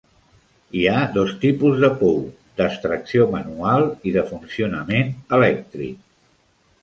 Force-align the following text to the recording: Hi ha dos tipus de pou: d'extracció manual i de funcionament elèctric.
Hi 0.77 0.79
ha 0.91 1.01
dos 1.17 1.33
tipus 1.43 1.75
de 1.83 1.89
pou: 1.99 2.15
d'extracció 2.61 3.27
manual 3.35 3.87
i 4.11 4.15
de 4.15 4.23
funcionament 4.31 5.13
elèctric. 5.39 6.01